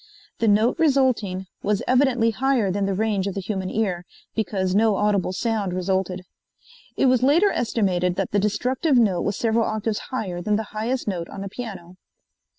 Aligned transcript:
The 0.39 0.47
note 0.47 0.79
resulting 0.79 1.45
was 1.61 1.83
evidently 1.87 2.31
higher 2.31 2.71
than 2.71 2.87
the 2.87 2.95
range 2.95 3.27
of 3.27 3.35
the 3.35 3.39
human 3.39 3.69
ear, 3.69 4.03
because 4.33 4.73
no 4.73 4.95
audible 4.95 5.31
sound 5.31 5.73
resulted. 5.73 6.23
It 6.97 7.05
was 7.05 7.21
later 7.21 7.51
estimated 7.51 8.15
that 8.15 8.31
the 8.31 8.39
destructive 8.39 8.97
note 8.97 9.21
was 9.21 9.37
several 9.37 9.65
octaves 9.65 9.99
higher 10.09 10.41
than 10.41 10.55
the 10.55 10.63
highest 10.73 11.07
note 11.07 11.29
on 11.29 11.43
a 11.43 11.49
piano. 11.49 11.97